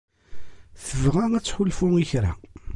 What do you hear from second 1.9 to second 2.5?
i kra.